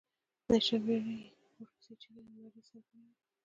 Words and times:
نشه 0.49 0.77
مېړه 0.85 1.13
یې 1.21 1.29
ورپسې 1.57 1.93
چيغې 2.01 2.21
او 2.25 2.31
نارې 2.37 2.61
سر 2.69 2.81
کړې 2.87 3.01
وې. 3.09 3.15